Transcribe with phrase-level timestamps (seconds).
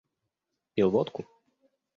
[0.73, 1.21] Пил водку?